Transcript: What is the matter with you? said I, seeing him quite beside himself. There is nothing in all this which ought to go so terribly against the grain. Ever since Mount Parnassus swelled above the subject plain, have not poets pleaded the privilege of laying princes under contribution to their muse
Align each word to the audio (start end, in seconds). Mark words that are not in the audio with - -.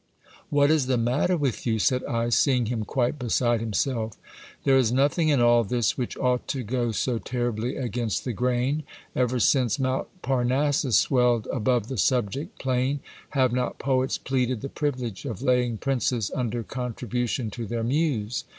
What 0.49 0.71
is 0.71 0.87
the 0.87 0.97
matter 0.97 1.37
with 1.37 1.67
you? 1.67 1.77
said 1.77 2.03
I, 2.05 2.29
seeing 2.29 2.65
him 2.65 2.85
quite 2.85 3.19
beside 3.19 3.59
himself. 3.59 4.17
There 4.63 4.75
is 4.75 4.91
nothing 4.91 5.29
in 5.29 5.39
all 5.41 5.63
this 5.63 5.95
which 5.95 6.17
ought 6.17 6.47
to 6.47 6.63
go 6.63 6.91
so 6.91 7.19
terribly 7.19 7.75
against 7.75 8.25
the 8.25 8.33
grain. 8.33 8.81
Ever 9.15 9.39
since 9.39 9.77
Mount 9.77 10.07
Parnassus 10.23 10.97
swelled 10.97 11.45
above 11.53 11.87
the 11.87 11.99
subject 11.99 12.57
plain, 12.57 12.99
have 13.37 13.53
not 13.53 13.77
poets 13.77 14.17
pleaded 14.17 14.61
the 14.61 14.69
privilege 14.69 15.23
of 15.23 15.43
laying 15.43 15.77
princes 15.77 16.31
under 16.33 16.63
contribution 16.63 17.51
to 17.51 17.67
their 17.67 17.83
muse 17.83 18.43